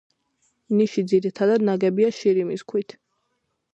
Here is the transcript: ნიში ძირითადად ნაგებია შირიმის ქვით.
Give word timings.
ნიში 0.77 1.03
ძირითადად 1.11 1.67
ნაგებია 1.69 2.09
შირიმის 2.21 2.65
ქვით. 2.75 2.97